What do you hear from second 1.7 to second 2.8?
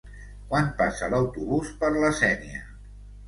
per la Sénia?